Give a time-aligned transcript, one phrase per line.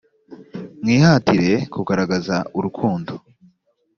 [0.81, 3.13] mwihatire kugaragaza urukundo